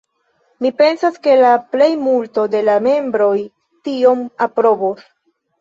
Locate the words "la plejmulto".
1.41-2.45